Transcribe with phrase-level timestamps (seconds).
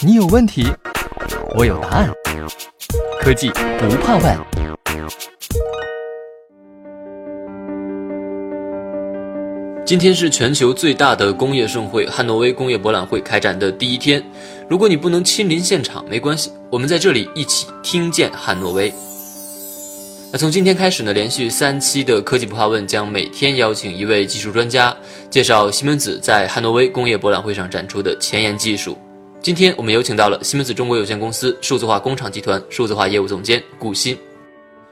[0.00, 0.66] 你有问题，
[1.56, 2.10] 我有答案。
[3.20, 4.38] 科技不怕问。
[9.84, 14.22] 今天是全球最大的工业盛会——汉诺威工业博览会开展的第一天。
[14.68, 18.92] 如果你不能亲临现场，没关系，我们在这里一起听见汉诺威。
[20.30, 24.94] 那从今天开始呢，连续三期的科技不怕问将每天邀请一位技术专家，
[25.30, 28.98] 介绍西门子在汉诺威工业博览会上展出的前沿技术。
[29.40, 34.18] 今天我们有请到了西门子中国有限公司数字化工厂集团数字化业务总监顾鑫。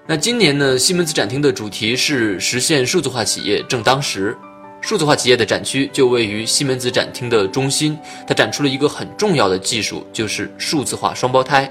[0.06, 4.34] 那今年呢，西门子展厅的主题是实现数字化企业正当时。
[4.80, 11.70] 数字化企业的展区就位于西门子展厅的中心，它展出了一个很重要的技术，就是数字化双胞胎。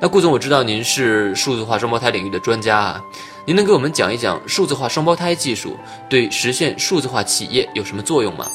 [0.00, 3.04] 那顾总，我知道您是数字化双胞胎领域的专家啊，
[3.44, 5.76] 您能给我们讲一讲数字化双胞胎技术
[6.08, 8.46] 对实现数字化企业有什么作用吗？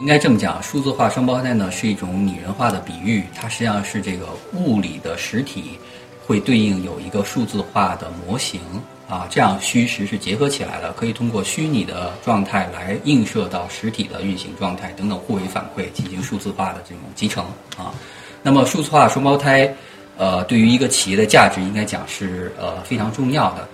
[0.00, 5.78] 应该这么讲，数字化双胞胎呢是一种拟人化的比喻，它实际上是这个物理的实体
[6.26, 8.60] 会对应有一个数字化的模型。
[9.08, 17.44] 啊，这样虚实是结合起来的，可以通过虚拟的状态来映射到实体的运行状态等等互为反馈，进行数字化的这种集成
[17.76, 17.92] 啊。
[18.42, 19.72] 那么数字化双胞胎，
[20.22, 23.66] 呃，对于一个企业的价值应该讲是呃非常重要的。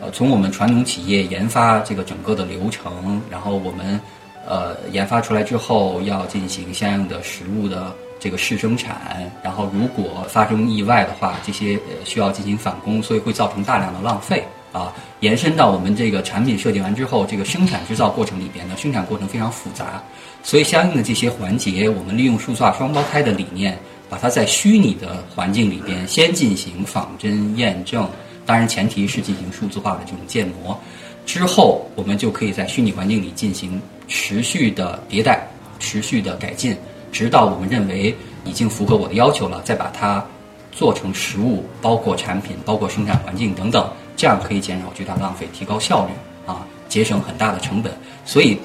[0.00, 4.00] 呃，从我们传统企业研发这个整个的流程，然后我们
[4.46, 14.44] 呃研发出来之后要进行相应的实物的这个试生产，然后如果发生意外的话，这些呃需要进行返工，所以会造成大量的浪费。
[14.72, 20.02] 啊，延伸到我们这个产品设计完之后，这个生产制造过程里边呢，生产过程非常复杂，
[20.42, 28.08] 所以相应的这些环节，我们利用数字化双胞胎的理念，把它在虚拟的环境里边先进行仿真验证，
[28.44, 30.78] 当然前提是进行数字化的这种建模，
[31.24, 36.76] 之后我们就可以在虚拟环境里进行持续的迭代、持续的改进，
[37.10, 40.24] 直到我们认为已经符合我的要求了，再把它
[40.70, 43.90] 做成实物，包括产品、包括生产环境等等。
[44.16, 46.12] 这样可以减少巨大浪费，提高效率
[46.46, 47.92] 啊，节省很大的成本。
[48.24, 48.58] 所以，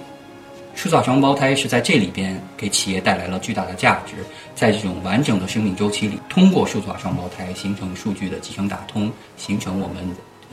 [0.74, 4.16] 数字化双胞胎是在这里边给企业带来了巨大的价值。
[4.56, 9.98] 在这种完整的生命周期里，通过数字化双胞胎形成数据的集成打通，形成我们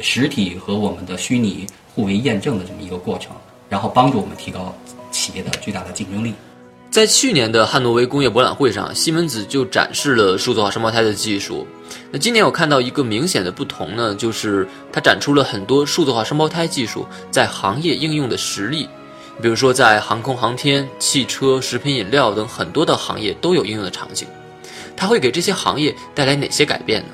[0.01, 3.33] 实体和我们的虚拟互为验证的这么一个过程，
[3.69, 4.75] 然后帮助我们提高
[5.11, 6.35] 企业的巨大的竞争力。
[6.91, 11.67] 在去年的汉诺威工业博览会上，西门子就展示了数字化双胞胎的技术。
[12.11, 18.89] 那今年我看到一个明显的不同呢，就是它展出了很多数字化双胞胎技术在行业应用的实例，
[19.41, 24.26] 比如说在航空航天、汽车、食品饮料等很多的行业都有应用的场景。
[24.97, 27.09] 它会给这些行业带来哪些改变呢？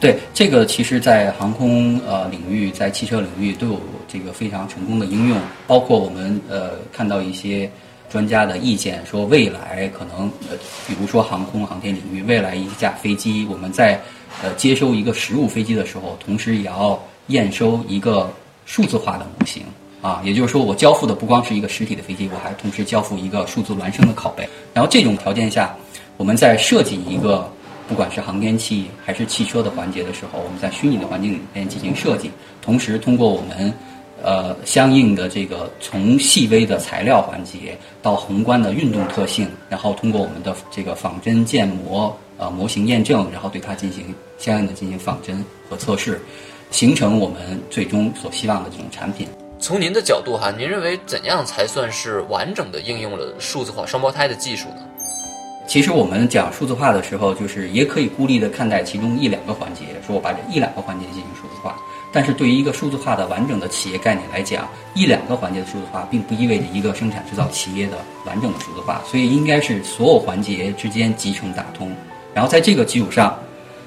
[0.00, 7.70] 对这个，其实，在航空呃领域，在汽车领域都有这个非常成功的应用，包括我们呃看到一些。
[8.10, 10.56] 专家的意见说，未来可能呃，
[10.86, 14.00] 比如说航空航天领域，未来一架飞机，我们在
[14.40, 18.32] 呃接收一个实物飞机的时候，同时也要验收一个
[18.66, 19.64] 数字化的模型
[20.04, 24.46] 啊，也就是说，我交付的不光是一个实体的飞机，我还同时交付一个数字孪生的拷贝。
[24.74, 25.74] 然后这种条件下，
[26.18, 27.50] 我们在设计一个
[27.88, 33.72] 不管是航天器还是汽车的环节的时候，我们在虚拟的环境里面进行设计，同时通过我们。
[34.22, 46.22] 呃，相应的这个从细微的材料环节到宏观的运动特性，然后通过我们的这个仿真建模、呃模型验证，然后对它进行相应的进行仿真和测试，
[46.70, 49.28] 形成我们最终所希望的这种产品。
[49.64, 54.82] 从您的角度哈，您认为怎样才算是完整的应用了数字化双胞胎的技术呢？
[55.66, 61.74] 其实我们讲数字化的时候，就是也可以孤立的看待其中一两个环节，说我把这一两个环节进行数字化。
[62.12, 67.96] 但是对于一个数字化的完整的企业概念来讲，一两个环节的数字化并不意味着一个生产制造企业的
[68.26, 71.90] 完整的数字化，所以应该是所有环节之间集成打通，
[72.34, 73.34] 然后在这个基础上，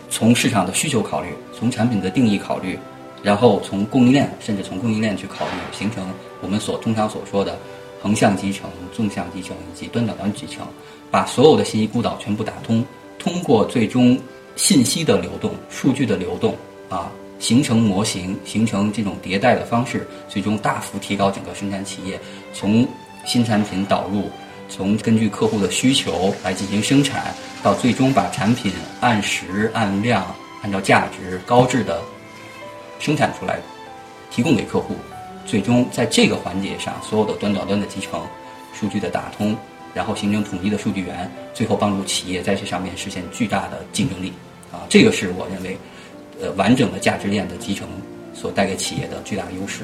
[0.10, 2.80] 从市场的需求考虑，从产品的定义考虑，
[3.28, 6.08] 然后从供应链甚至从供应链去考虑，形成
[6.40, 7.60] 我们所通常所说的
[8.02, 10.66] 横向集成、纵向集成以及端到端集成，
[11.12, 12.86] 把所有的信息孤岛全部打通，
[13.20, 14.18] 通过最终
[14.56, 16.56] 信息的流动、数据的流动
[16.88, 17.12] 啊。
[17.38, 22.18] 形成模型，形成这种迭代的方式，最终大幅提高整个生产企业
[22.54, 22.88] 从
[23.26, 24.32] 新产品导入，
[24.70, 28.72] 从根据客户的需求来进行生产，到最终把产品
[29.02, 30.34] 按时、按量、
[30.64, 32.02] 按照价值高质的
[33.00, 33.60] 生产出来，
[34.32, 34.96] 提供给客户。
[35.46, 38.22] 最终在这个环节上，所有的端到端的集成、
[38.74, 39.56] 数据的打通，
[39.94, 44.34] 然后形成统一的数据源，最后帮助企业在这上面实现巨大的竞争力。
[44.72, 45.78] 啊，这个是我认为。
[46.40, 47.88] 呃，完整的价值链的集成
[48.32, 49.82] 所带给企业的巨大优势。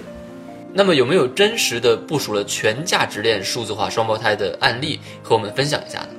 [0.72, 6.10] 那么，有没有真实的部署了全价值链数字化双胞胎的案例和我们分享一下呢？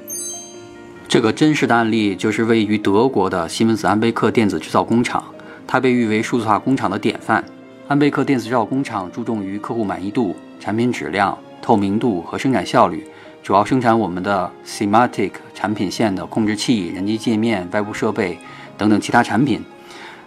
[1.07, 5.25] 这个真实的案例就是位于德国的西门子安贝克电子制造工厂，
[5.67, 7.45] 它被誉为数字化工厂的典范。
[7.87, 13.07] 安贝克电子制造工厂注重于客户满意度、产品质量、透明度和生产效率，
[13.43, 18.39] 主要生产我们的 Simatic 产品线的控制器、人机界面、外部设备
[18.79, 19.63] 等等其他产品。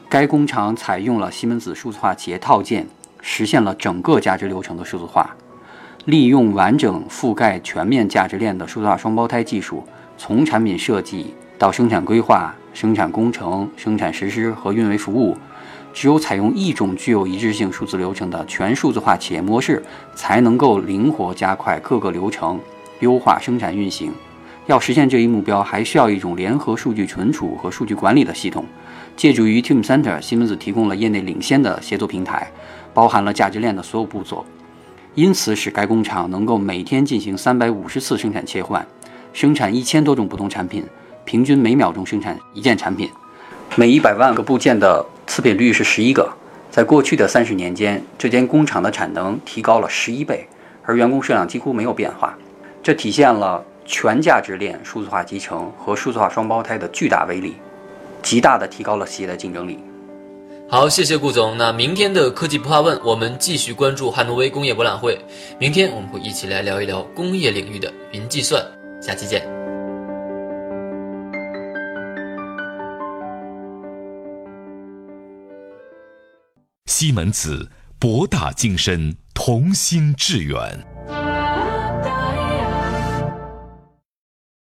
[0.08, 2.88] 该工厂采用了西门子数字化企业套件，
[3.22, 5.36] 实现了整个价值流程的数字化，
[6.06, 9.84] 利用完整覆盖全面价值链的数字化双胞胎技术，
[10.18, 15.36] 从产品设计到生产规划、生产工程、生产实施和运维服务。
[15.96, 19.84] 只有采用一种具有一致性数字流程的全数字化企业模式，
[20.14, 22.60] 才能够灵活加快各个流程，
[23.00, 24.14] 优化生产运行。
[24.68, 28.64] 要实现这一目标，还需要一种联合数据存储和数据管理的系统。
[29.16, 32.48] 借助于 Teamcenter，西门子提供了业内领先的协作平台，
[32.94, 34.46] 包含了价值链的所有步骤，
[35.16, 38.86] 因此使该工厂能够每天进行三百五十次生产切换，
[39.34, 40.84] 生产一千多种不同产品，
[41.28, 43.12] 平均每秒钟生产一件产品，
[43.76, 45.06] 每一百万个部件的。
[45.30, 46.26] 次品率是十一个，
[46.72, 50.48] 在过去的三十年间，这间工厂的产能提高了十一倍，
[50.84, 52.34] 而员工数量几乎没有变化。
[52.82, 57.58] 这体现了全价值链数字化集成和数字化双胞胎的巨大威力，
[58.24, 59.78] 极大的提高了企业的竞争力。
[60.70, 61.58] 好，谢谢顾总。
[61.58, 65.20] 那明天的科技不怕问，我们继续关注汉诺威工业博览会。
[65.60, 68.64] 明天我们会一起来聊一聊工业领域的云计算。
[69.02, 69.57] 下期见。
[76.88, 77.70] 西门子，
[78.00, 80.97] 博大精深，同心致远。